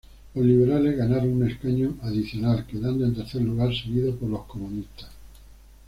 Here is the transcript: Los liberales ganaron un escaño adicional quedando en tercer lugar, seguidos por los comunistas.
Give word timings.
Los 0.33 0.43
liberales 0.43 0.97
ganaron 0.97 1.29
un 1.33 1.47
escaño 1.47 1.95
adicional 2.01 2.65
quedando 2.65 3.05
en 3.05 3.13
tercer 3.13 3.43
lugar, 3.43 3.69
seguidos 3.71 4.15
por 4.17 4.29
los 4.31 4.45
comunistas. 4.45 5.11